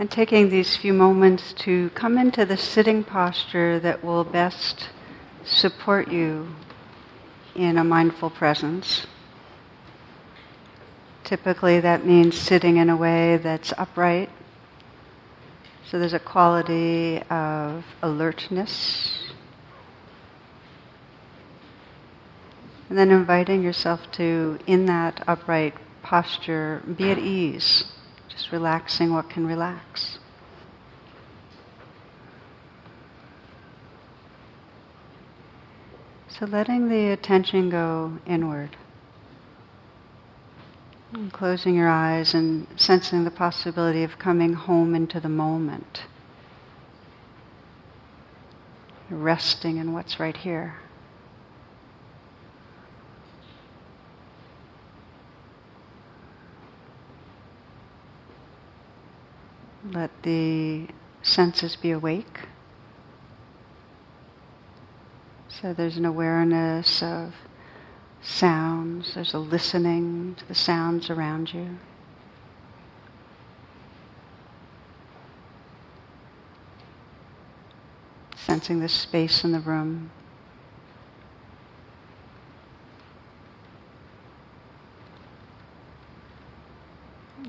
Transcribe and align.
And 0.00 0.10
taking 0.10 0.48
these 0.48 0.78
few 0.78 0.94
moments 0.94 1.52
to 1.58 1.90
come 1.90 2.16
into 2.16 2.46
the 2.46 2.56
sitting 2.56 3.04
posture 3.04 3.78
that 3.80 4.02
will 4.02 4.24
best 4.24 4.88
support 5.44 6.10
you 6.10 6.54
in 7.54 7.76
a 7.76 7.84
mindful 7.84 8.30
presence. 8.30 9.06
Typically, 11.22 11.80
that 11.80 12.06
means 12.06 12.38
sitting 12.38 12.78
in 12.78 12.88
a 12.88 12.96
way 12.96 13.36
that's 13.36 13.74
upright. 13.76 14.30
So 15.84 15.98
there's 15.98 16.14
a 16.14 16.18
quality 16.18 17.20
of 17.28 17.84
alertness. 18.00 19.34
And 22.88 22.96
then 22.96 23.10
inviting 23.10 23.62
yourself 23.62 24.10
to, 24.12 24.58
in 24.66 24.86
that 24.86 25.22
upright 25.28 25.74
posture, 26.02 26.82
be 26.96 27.10
at 27.10 27.18
ease. 27.18 27.84
Just 28.30 28.52
relaxing 28.52 29.12
what 29.12 29.28
can 29.28 29.46
relax. 29.46 30.18
So 36.28 36.46
letting 36.46 36.88
the 36.88 37.08
attention 37.08 37.68
go 37.68 38.18
inward. 38.26 38.76
And 41.12 41.32
closing 41.32 41.74
your 41.74 41.88
eyes 41.88 42.32
and 42.34 42.66
sensing 42.76 43.24
the 43.24 43.30
possibility 43.30 44.04
of 44.04 44.18
coming 44.18 44.54
home 44.54 44.94
into 44.94 45.20
the 45.20 45.28
moment. 45.28 46.04
Resting 49.10 49.76
in 49.76 49.92
what's 49.92 50.20
right 50.20 50.36
here. 50.36 50.76
Let 59.92 60.10
the 60.22 60.86
senses 61.22 61.74
be 61.74 61.90
awake. 61.90 62.40
So 65.48 65.74
there's 65.74 65.96
an 65.96 66.04
awareness 66.04 67.02
of 67.02 67.34
sounds, 68.22 69.14
there's 69.14 69.34
a 69.34 69.38
listening 69.38 70.36
to 70.36 70.46
the 70.46 70.54
sounds 70.54 71.10
around 71.10 71.52
you. 71.52 71.78
Sensing 78.36 78.78
the 78.78 78.88
space 78.88 79.42
in 79.42 79.50
the 79.50 79.60
room. 79.60 80.12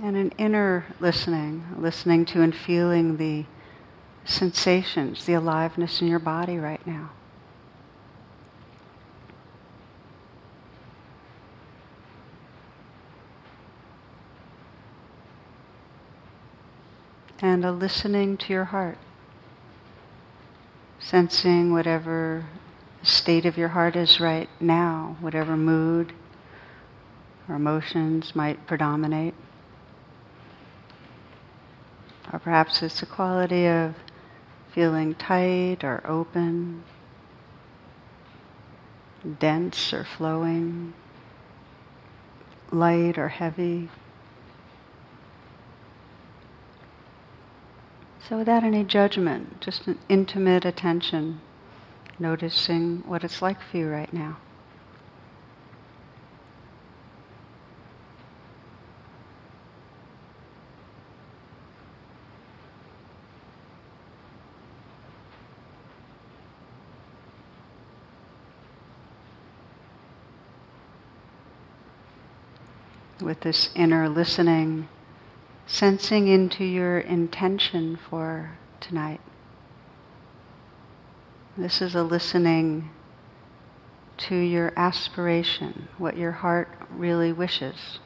And 0.01 0.15
an 0.15 0.31
inner 0.37 0.85
listening, 0.99 1.63
listening 1.77 2.25
to 2.25 2.41
and 2.41 2.55
feeling 2.55 3.17
the 3.17 3.45
sensations, 4.25 5.25
the 5.25 5.33
aliveness 5.33 6.01
in 6.01 6.07
your 6.07 6.19
body 6.19 6.57
right 6.57 6.85
now. 6.85 7.11
And 17.41 17.65
a 17.65 17.71
listening 17.71 18.37
to 18.37 18.53
your 18.53 18.65
heart, 18.65 18.99
sensing 20.99 21.73
whatever 21.73 22.45
state 23.01 23.47
of 23.47 23.57
your 23.57 23.69
heart 23.69 23.95
is 23.95 24.19
right 24.19 24.47
now, 24.59 25.17
whatever 25.19 25.57
mood 25.57 26.13
or 27.49 27.55
emotions 27.55 28.35
might 28.35 28.67
predominate. 28.67 29.33
Or 32.31 32.39
perhaps 32.39 32.81
it's 32.81 33.01
a 33.01 33.05
quality 33.05 33.67
of 33.67 33.95
feeling 34.73 35.15
tight 35.15 35.83
or 35.83 36.01
open, 36.05 36.83
dense 39.39 39.93
or 39.93 40.05
flowing, 40.05 40.93
light 42.71 43.17
or 43.17 43.27
heavy. 43.27 43.89
So 48.27 48.37
without 48.37 48.63
any 48.63 48.85
judgment, 48.85 49.59
just 49.59 49.87
an 49.87 49.99
intimate 50.07 50.63
attention, 50.63 51.41
noticing 52.17 53.03
what 53.05 53.25
it's 53.25 53.41
like 53.41 53.61
for 53.61 53.77
you 53.77 53.89
right 53.89 54.13
now. 54.13 54.37
With 73.31 73.39
this 73.39 73.69
inner 73.75 74.09
listening, 74.09 74.89
sensing 75.65 76.27
into 76.27 76.65
your 76.65 76.99
intention 76.99 77.97
for 78.09 78.57
tonight. 78.81 79.21
This 81.57 81.81
is 81.81 81.95
a 81.95 82.03
listening 82.03 82.89
to 84.17 84.35
your 84.35 84.73
aspiration, 84.75 85.87
what 85.97 86.17
your 86.17 86.33
heart 86.33 86.67
really 86.89 87.31
wishes. 87.31 87.99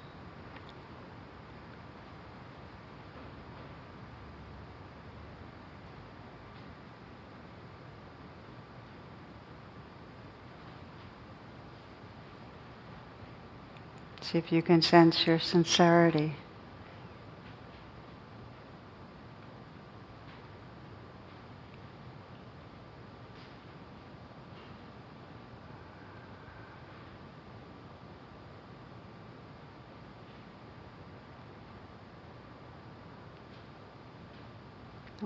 See 14.32 14.40
if 14.40 14.52
you 14.52 14.64
can 14.64 14.82
sense 14.82 15.28
your 15.28 15.38
sincerity. 15.38 16.34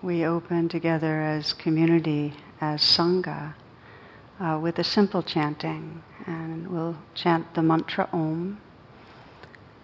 We 0.02 0.26
open 0.26 0.68
together 0.68 1.22
as 1.22 1.54
community, 1.54 2.34
as 2.60 2.82
Sangha, 2.82 3.54
uh, 4.42 4.60
with 4.62 4.78
a 4.78 4.84
simple 4.84 5.24
chanting. 5.24 6.04
And 6.26 6.68
we'll 6.68 6.98
chant 7.16 7.54
the 7.54 7.62
mantra 7.62 8.10
Om 8.12 8.60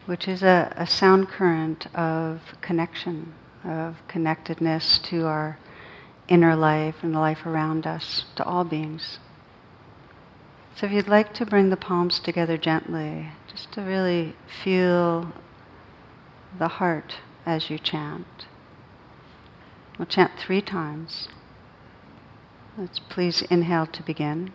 which 0.06 0.28
is 0.28 0.44
a, 0.44 0.74
a 0.76 0.86
sound 0.86 1.30
current 1.30 1.88
of 1.96 2.42
connection, 2.62 3.34
of 3.64 3.96
connectedness 4.08 5.00
to 5.00 5.26
our 5.26 5.58
inner 6.28 6.56
life 6.56 6.96
and 7.02 7.14
the 7.14 7.20
life 7.20 7.46
around 7.46 7.86
us, 7.88 8.26
to 8.36 8.44
all 8.44 8.64
beings. 8.64 9.20
So 10.76 10.88
if 10.88 10.92
you'd 10.92 11.08
like 11.08 11.34
to 11.36 11.46
bring 11.46 11.70
the 11.70 11.78
palms 11.78 12.20
together 12.20 12.58
gently, 12.58 13.30
just 13.50 13.72
to 13.74 13.82
really 13.82 14.36
feel 14.64 15.32
the 16.60 16.68
heart 16.68 17.16
as 17.46 17.70
you 17.70 17.80
chant. 17.80 18.48
We'll 19.98 20.06
chant 20.06 20.34
three 20.38 20.62
times. 20.62 21.30
Let's 22.78 23.00
please 23.00 23.42
inhale 23.44 23.86
to 23.88 24.04
begin. 24.04 24.52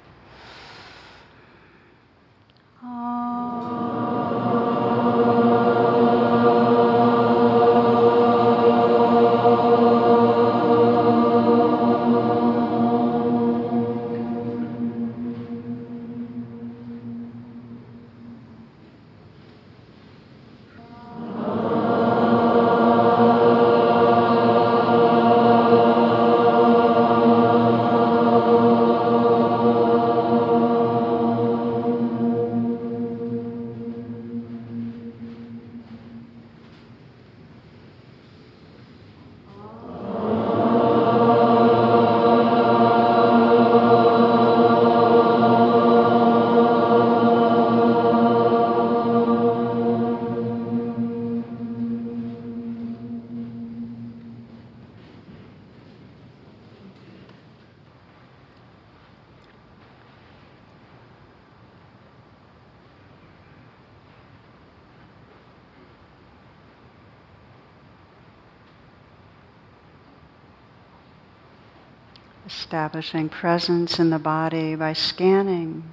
Establishing 72.46 73.28
presence 73.28 73.98
in 73.98 74.10
the 74.10 74.19
body 74.19 74.75
by 74.75 74.92
scanning 74.92 75.84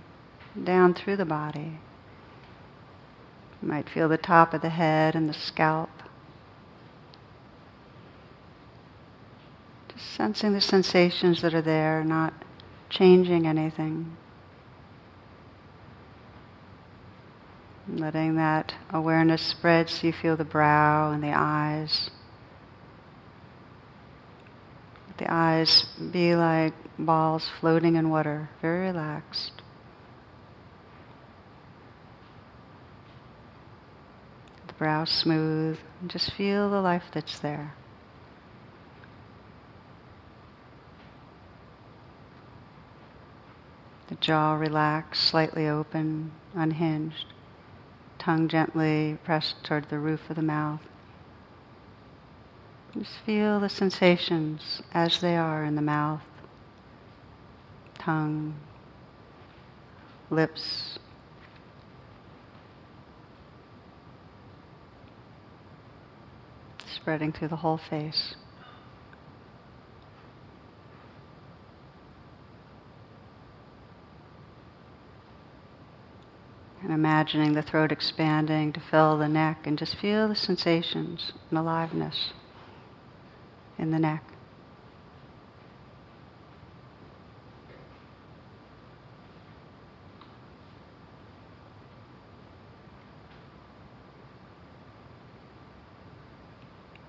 down 0.63 0.93
through 0.93 1.17
the 1.17 1.25
body. 1.25 1.79
You 3.61 3.67
might 3.67 3.89
feel 3.89 4.09
the 4.09 4.17
top 4.17 4.53
of 4.53 4.61
the 4.61 4.69
head 4.69 5.15
and 5.15 5.27
the 5.29 5.33
scalp. 5.33 5.89
Just 9.89 10.11
sensing 10.11 10.53
the 10.53 10.61
sensations 10.61 11.41
that 11.41 11.53
are 11.53 11.61
there, 11.61 12.03
not 12.03 12.33
changing 12.89 13.47
anything. 13.47 14.15
Letting 17.89 18.35
that 18.35 18.75
awareness 18.91 19.41
spread 19.41 19.89
so 19.89 20.07
you 20.07 20.13
feel 20.13 20.35
the 20.35 20.43
brow 20.43 21.11
and 21.11 21.23
the 21.23 21.31
eyes. 21.33 22.09
The 25.17 25.31
eyes 25.31 25.85
be 26.11 26.35
like 26.35 26.73
balls 26.99 27.49
floating 27.59 27.95
in 27.95 28.09
water, 28.09 28.49
very 28.61 28.87
relaxed. 28.87 29.53
The 34.67 34.73
brow 34.73 35.05
smooth, 35.05 35.79
just 36.05 36.33
feel 36.33 36.69
the 36.69 36.81
life 36.81 37.05
that's 37.11 37.39
there. 37.39 37.73
The 44.07 44.15
jaw 44.15 44.53
relaxed, 44.53 45.23
slightly 45.23 45.67
open, 45.67 46.31
unhinged. 46.55 47.25
Tongue 48.19 48.47
gently 48.47 49.17
pressed 49.23 49.63
toward 49.63 49.89
the 49.89 49.99
roof 49.99 50.29
of 50.29 50.35
the 50.35 50.41
mouth. 50.41 50.81
Just 52.97 53.19
feel 53.25 53.59
the 53.59 53.69
sensations 53.69 54.81
as 54.91 55.21
they 55.21 55.37
are 55.37 55.63
in 55.63 55.75
the 55.75 55.83
mouth, 55.83 56.23
tongue, 57.99 58.55
lips. 60.31 60.97
Spreading 66.87 67.31
through 67.31 67.49
the 67.49 67.57
whole 67.57 67.77
face. 67.77 68.35
And 76.81 76.91
imagining 76.91 77.53
the 77.53 77.61
throat 77.61 77.91
expanding 77.91 78.73
to 78.73 78.79
fill 78.79 79.17
the 79.17 79.27
neck 79.27 79.67
and 79.67 79.77
just 79.77 79.95
feel 79.97 80.27
the 80.27 80.35
sensations 80.35 81.33
and 81.49 81.59
aliveness 81.59 82.33
in 83.77 83.91
the 83.91 83.99
neck. 83.99 84.23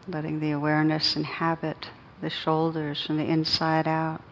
Letting 0.07 0.41
the 0.41 0.53
awareness 0.53 1.17
inhabit 1.17 1.91
the 2.23 2.31
shoulders 2.31 3.05
from 3.05 3.19
the 3.19 3.25
inside 3.25 3.87
out. 3.87 4.23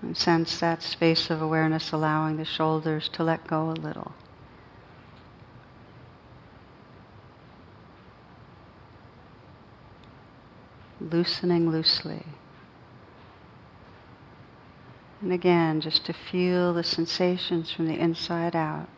And 0.00 0.16
sense 0.16 0.58
that 0.60 0.82
space 0.82 1.30
of 1.30 1.42
awareness 1.42 1.92
allowing 1.92 2.36
the 2.36 2.44
shoulders 2.44 3.08
to 3.10 3.22
let 3.22 3.46
go 3.46 3.70
a 3.70 3.72
little. 3.72 4.12
Loosening 11.14 11.70
loosely. 11.70 12.24
And 15.22 15.32
again, 15.32 15.80
just 15.80 16.04
to 16.06 16.12
feel 16.12 16.74
the 16.74 16.82
sensations 16.82 17.70
from 17.70 17.86
the 17.86 17.98
inside 17.98 18.56
out, 18.56 18.88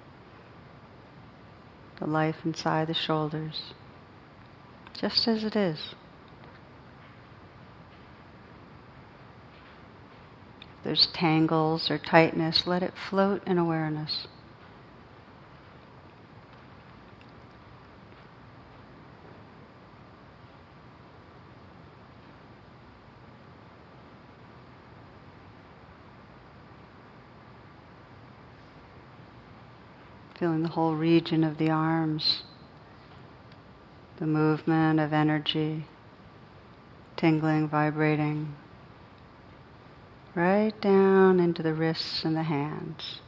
the 2.01 2.07
life 2.07 2.37
inside 2.43 2.89
the 2.89 2.95
shoulders, 2.95 3.75
just 4.99 5.29
as 5.29 5.45
it 5.45 5.55
is. 5.55 5.95
There's 10.85 11.07
tangles 11.09 11.91
or 11.91 11.99
tightness, 11.99 12.67
let 12.67 12.83
it 12.83 12.95
float 12.97 13.47
in 13.47 13.59
awareness. 13.59 14.27
Feeling 30.39 30.63
the 30.63 30.69
whole 30.69 30.95
region 30.95 31.43
of 31.43 31.57
the 31.57 31.71
arms, 31.71 32.43
the 34.19 34.27
movement 34.27 35.01
of 35.01 35.13
energy, 35.13 35.87
tingling, 37.17 37.69
vibrating, 37.69 38.55
right 40.35 40.79
down 40.81 41.41
into 41.41 41.63
the 41.63 41.73
wrists 41.73 42.25
and 42.25 42.37
the 42.37 42.43
hands. 42.43 43.21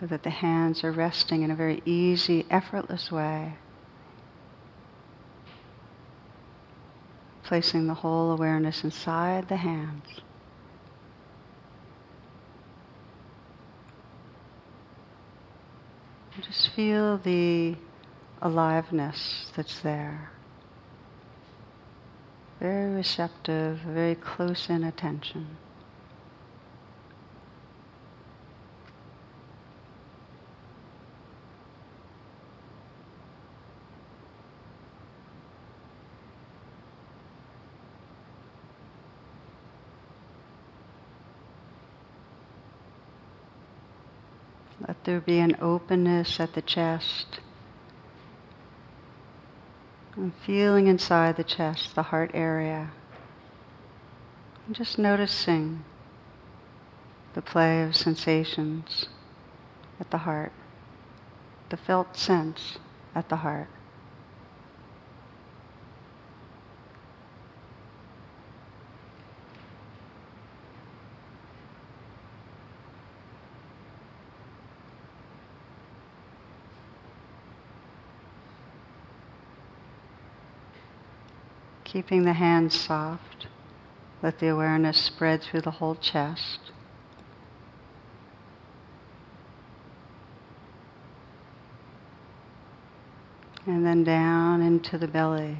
So 0.00 0.06
that 0.06 0.22
the 0.22 0.30
hands 0.30 0.82
are 0.82 0.92
resting 0.92 1.42
in 1.42 1.50
a 1.50 1.56
very 1.56 1.82
easy, 1.84 2.46
effortless 2.50 3.12
way. 3.12 3.54
Placing 7.44 7.86
the 7.86 7.94
whole 7.94 8.32
awareness 8.32 8.82
inside 8.82 9.48
the 9.48 9.56
hands. 9.56 10.22
Just 16.46 16.70
feel 16.70 17.18
the 17.18 17.76
aliveness 18.40 19.46
that's 19.54 19.78
there. 19.80 20.30
Very 22.58 22.92
receptive, 22.92 23.78
very 23.78 24.16
close 24.16 24.68
in 24.68 24.84
attention. 24.84 25.56
Let 44.92 45.04
there 45.04 45.20
be 45.22 45.38
an 45.38 45.56
openness 45.58 46.38
at 46.38 46.52
the 46.52 46.60
chest. 46.60 47.40
And 50.16 50.34
feeling 50.44 50.86
inside 50.86 51.36
the 51.36 51.44
chest, 51.44 51.94
the 51.94 52.02
heart 52.02 52.30
area. 52.34 52.90
And 54.66 54.76
just 54.76 54.98
noticing 54.98 55.82
the 57.32 57.40
play 57.40 57.82
of 57.82 57.96
sensations 57.96 59.06
at 59.98 60.10
the 60.10 60.18
heart, 60.18 60.52
the 61.70 61.78
felt 61.78 62.14
sense 62.14 62.76
at 63.14 63.30
the 63.30 63.36
heart. 63.36 63.70
Keeping 81.92 82.24
the 82.24 82.32
hands 82.32 82.80
soft, 82.80 83.48
let 84.22 84.38
the 84.38 84.48
awareness 84.48 84.96
spread 84.96 85.42
through 85.42 85.60
the 85.60 85.72
whole 85.72 85.94
chest. 85.94 86.70
And 93.66 93.84
then 93.84 94.04
down 94.04 94.62
into 94.62 94.96
the 94.96 95.06
belly, 95.06 95.58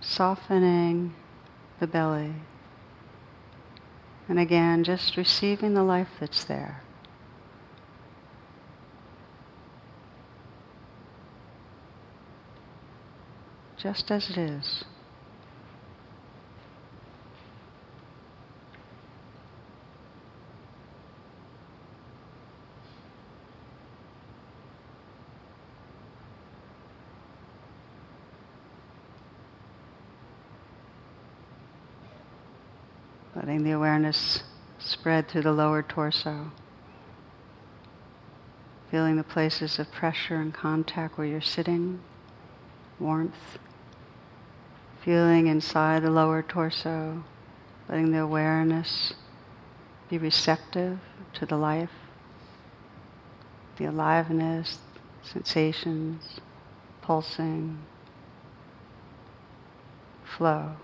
softening 0.00 1.12
the 1.80 1.88
belly. 1.88 2.34
And 4.28 4.38
again, 4.38 4.84
just 4.84 5.16
receiving 5.16 5.74
the 5.74 5.82
life 5.82 6.10
that's 6.20 6.44
there. 6.44 6.84
just 13.82 14.12
as 14.12 14.30
it 14.30 14.38
is. 14.38 14.84
Letting 33.34 33.64
the 33.64 33.72
awareness 33.72 34.44
spread 34.78 35.28
through 35.28 35.42
the 35.42 35.52
lower 35.52 35.82
torso. 35.82 36.52
Feeling 38.92 39.16
the 39.16 39.24
places 39.24 39.80
of 39.80 39.90
pressure 39.90 40.36
and 40.36 40.54
contact 40.54 41.18
where 41.18 41.26
you're 41.26 41.40
sitting, 41.40 42.00
warmth, 43.00 43.58
Feeling 45.04 45.48
inside 45.48 46.04
the 46.04 46.10
lower 46.10 46.42
torso, 46.42 47.24
letting 47.88 48.12
the 48.12 48.20
awareness 48.20 49.14
be 50.08 50.16
receptive 50.16 51.00
to 51.32 51.44
the 51.44 51.56
life, 51.56 51.90
the 53.78 53.86
aliveness, 53.86 54.78
sensations, 55.22 56.38
pulsing, 57.00 57.78
flow. 60.24 60.76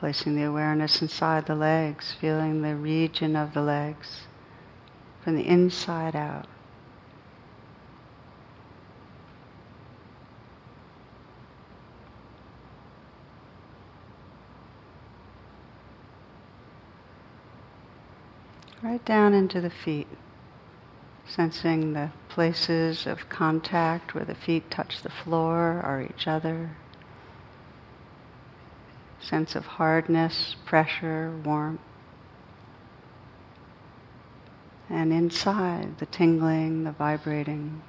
Placing 0.00 0.36
the 0.36 0.44
awareness 0.44 1.02
inside 1.02 1.46
the 1.46 1.56
legs, 1.56 2.12
feeling 2.20 2.62
the 2.62 2.76
region 2.76 3.34
of 3.34 3.52
the 3.52 3.62
legs 3.62 4.28
from 5.24 5.34
the 5.34 5.46
inside 5.46 6.14
out. 6.14 6.46
Right 18.80 19.04
down 19.04 19.34
into 19.34 19.60
the 19.60 19.68
feet, 19.68 20.06
sensing 21.26 21.94
the 21.94 22.10
places 22.28 23.04
of 23.04 23.28
contact 23.28 24.14
where 24.14 24.24
the 24.24 24.36
feet 24.36 24.70
touch 24.70 25.02
the 25.02 25.10
floor 25.10 25.82
or 25.84 26.06
each 26.08 26.28
other 26.28 26.70
sense 29.20 29.54
of 29.54 29.66
hardness, 29.66 30.56
pressure, 30.64 31.32
warmth. 31.44 31.80
And 34.90 35.12
inside, 35.12 35.98
the 35.98 36.06
tingling, 36.06 36.84
the 36.84 36.92
vibrating. 36.92 37.82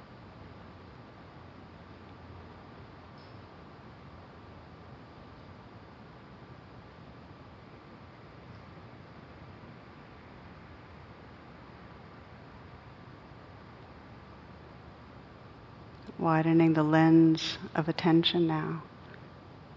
Widening 16.18 16.74
the 16.74 16.82
lens 16.82 17.56
of 17.74 17.88
attention 17.88 18.46
now. 18.46 18.82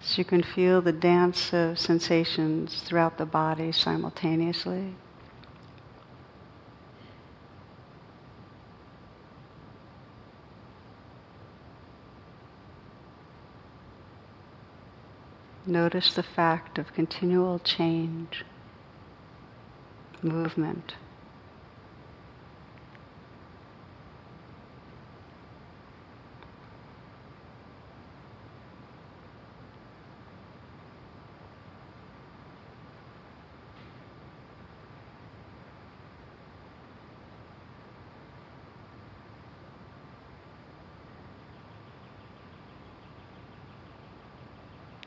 So 0.06 0.18
you 0.20 0.26
can 0.26 0.44
feel 0.44 0.82
the 0.82 0.92
dance 0.92 1.54
of 1.54 1.80
sensations 1.80 2.82
throughout 2.82 3.18
the 3.18 3.26
body 3.26 3.72
simultaneously. 3.72 4.96
Notice 15.66 16.14
the 16.14 16.24
fact 16.24 16.78
of 16.78 16.94
continual 16.94 17.60
change, 17.60 18.44
movement. 20.22 20.96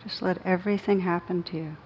Just 0.06 0.22
let 0.22 0.38
everything 0.44 1.00
happen 1.00 1.42
to 1.42 1.56
you. 1.56 1.76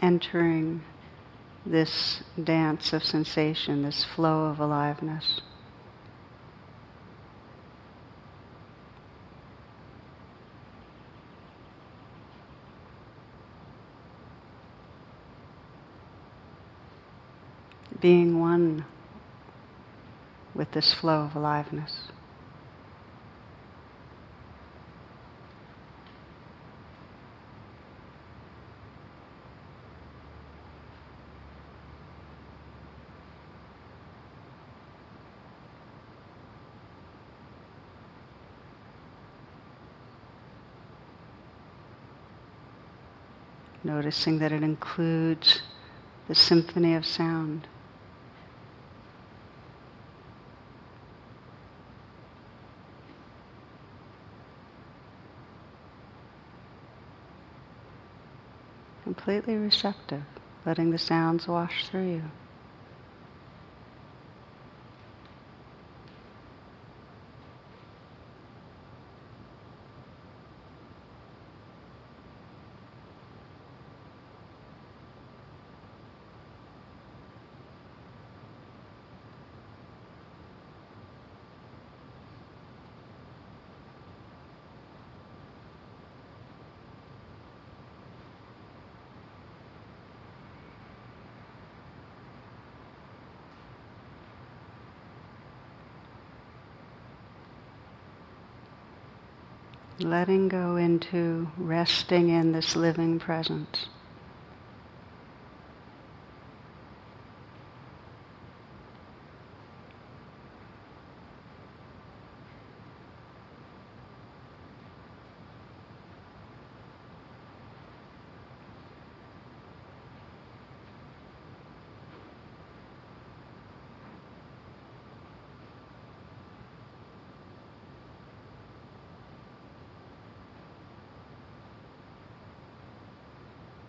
Entering 0.00 0.82
this 1.66 2.22
dance 2.42 2.92
of 2.92 3.02
sensation, 3.02 3.82
this 3.82 4.04
flow 4.04 4.44
of 4.44 4.60
aliveness. 4.60 5.40
Being 18.00 18.38
one 18.38 18.84
with 20.54 20.70
this 20.70 20.94
flow 20.94 21.22
of 21.22 21.34
aliveness. 21.34 22.12
Noticing 43.84 44.38
that 44.38 44.52
it 44.52 44.62
includes 44.62 45.62
the 46.26 46.34
symphony 46.34 46.94
of 46.94 47.06
sound. 47.06 47.66
Completely 59.04 59.56
receptive, 59.56 60.22
letting 60.66 60.90
the 60.90 60.98
sounds 60.98 61.48
wash 61.48 61.86
through 61.86 62.08
you. 62.08 62.22
Letting 100.00 100.48
go 100.48 100.76
into 100.76 101.48
resting 101.56 102.28
in 102.28 102.52
this 102.52 102.76
living 102.76 103.18
presence. 103.18 103.86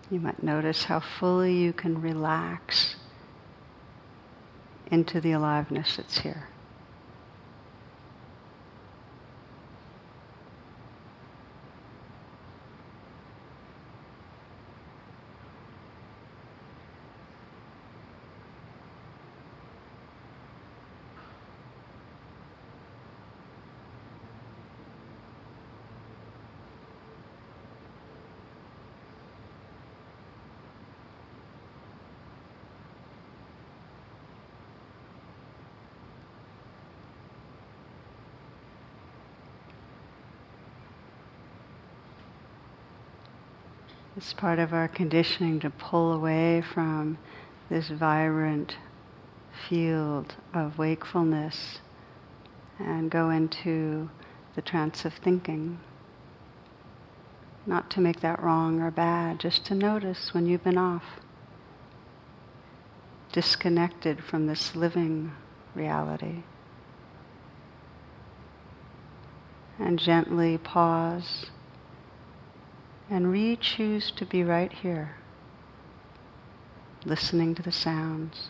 You 0.10 0.20
might 0.20 0.42
notice 0.42 0.86
how 0.86 1.00
fully 1.00 1.54
you 1.54 1.72
can 1.72 2.02
relax 2.02 2.96
into 4.92 5.22
the 5.22 5.34
aliveness 5.34 5.98
that's 5.98 6.20
here. 6.20 6.48
It's 44.20 44.34
part 44.34 44.60
of 44.60 44.74
our 44.74 44.90
conditioning 44.90 45.62
to 45.62 45.70
pull 45.70 46.12
away 46.12 46.60
from 46.60 47.18
this 47.70 47.88
vibrant 47.88 48.76
field 49.70 50.36
of 50.54 50.78
wakefulness 50.78 51.80
and 52.78 53.10
go 53.10 53.30
into 53.30 54.10
the 54.56 54.62
trance 54.62 55.06
of 55.06 55.14
thinking. 55.14 55.80
Not 57.66 57.90
to 57.92 58.02
make 58.02 58.20
that 58.20 58.44
wrong 58.44 58.82
or 58.82 58.92
bad, 58.92 59.40
just 59.40 59.64
to 59.68 59.74
notice 59.74 60.34
when 60.34 60.48
you've 60.48 60.66
been 60.66 60.78
off, 60.78 61.22
disconnected 63.32 64.22
from 64.22 64.48
this 64.48 64.76
living 64.76 65.32
reality. 65.74 66.44
And 69.80 69.98
gently 69.98 70.58
pause 70.58 71.46
and 73.10 73.32
re 73.32 73.56
choose 73.56 74.12
to 74.12 74.26
be 74.26 74.44
right 74.44 74.72
here, 74.72 75.16
listening 77.06 77.56
to 77.56 77.62
the 77.62 77.72
sounds. 77.72 78.50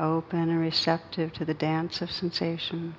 open 0.00 0.48
and 0.48 0.60
receptive 0.60 1.32
to 1.34 1.44
the 1.44 1.54
dance 1.54 2.00
of 2.00 2.10
sensation. 2.10 2.94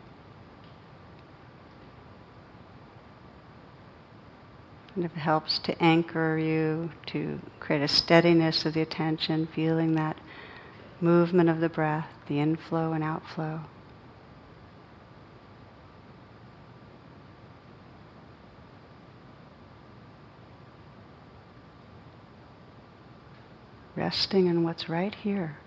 And 4.96 5.06
it 5.06 5.12
helps 5.12 5.58
to 5.60 5.82
anchor 5.82 6.38
you, 6.38 6.92
to 7.08 7.40
create 7.60 7.82
a 7.82 7.88
steadiness 7.88 8.66
of 8.66 8.74
the 8.74 8.82
attention, 8.82 9.48
feeling 9.48 9.96
that 9.96 10.18
movement 11.02 11.50
of 11.50 11.60
the 11.60 11.70
breath, 11.70 12.08
the 12.28 12.40
inflow 12.40 12.94
and 12.94 13.04
outflow. 13.04 13.62
Resting 23.96 24.48
in 24.48 24.64
what's 24.64 24.88
right 24.88 25.14
here. 25.14 25.58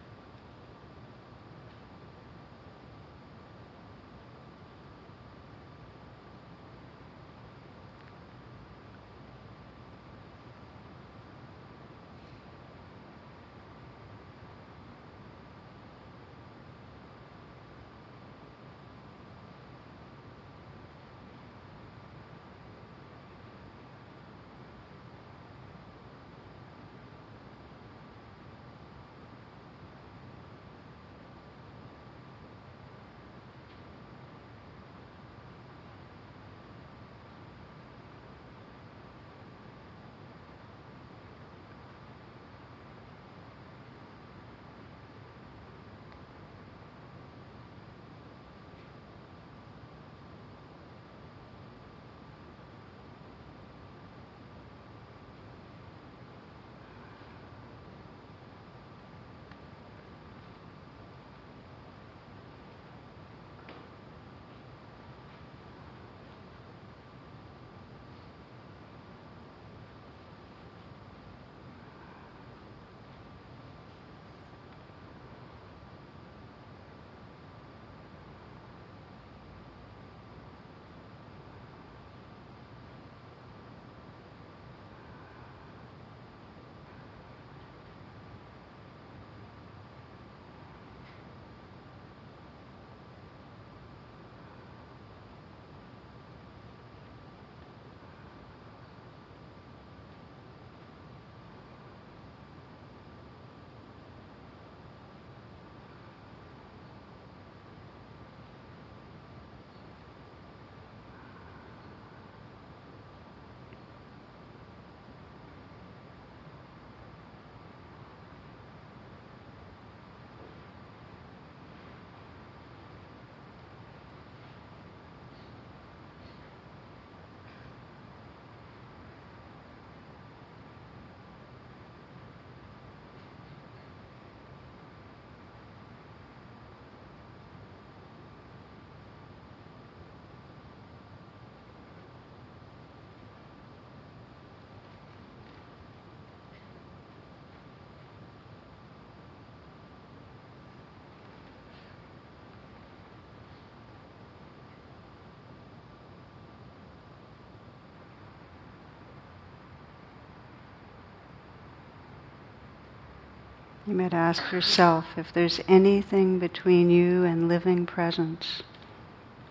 You 163.87 163.95
might 163.95 164.15
ask 164.15 164.51
yourself 164.51 165.05
if 165.19 165.31
there's 165.35 165.61
anything 165.69 166.39
between 166.39 166.89
you 166.89 167.25
and 167.25 167.49
living 167.49 167.85
presence 167.85 168.63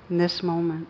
in 0.09 0.17
this 0.17 0.41
moment. 0.41 0.87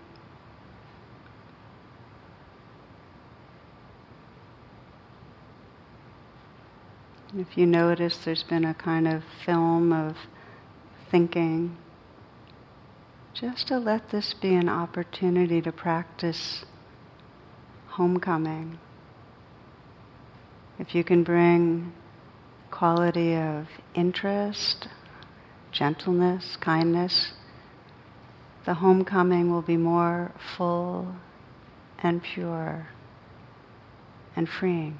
If 7.38 7.58
you 7.58 7.66
notice 7.66 8.18
there's 8.18 8.44
been 8.44 8.64
a 8.64 8.76
kind 8.76 9.08
of 9.08 9.24
film 9.46 9.92
of 9.92 10.16
thinking, 11.12 11.76
just 13.34 13.68
to 13.68 13.78
let 13.78 14.10
this 14.10 14.34
be 14.34 14.54
an 14.56 14.70
opportunity 14.70 15.62
to 15.64 15.72
practice 15.72 16.64
homecoming. 17.88 18.80
If 20.80 20.96
you 20.96 21.04
can 21.04 21.24
bring 21.24 21.92
quality 22.74 23.36
of 23.36 23.68
interest, 23.94 24.88
gentleness, 25.72 26.58
kindness, 26.58 27.34
the 28.66 28.74
homecoming 28.74 29.52
will 29.52 29.62
be 29.62 29.78
more 29.78 30.32
full 30.58 31.16
and 32.00 32.24
pure 32.24 32.88
and 34.36 34.50
freeing. 34.50 35.00